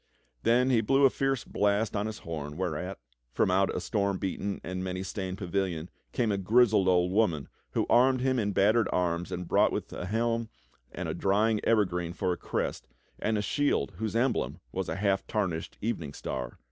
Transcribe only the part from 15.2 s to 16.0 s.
tarnished